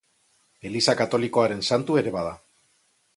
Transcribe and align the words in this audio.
Eliza 0.69 0.95
Katolikoaren 1.01 1.63
santu 1.71 1.99
ere 2.03 2.15
bada. 2.19 2.33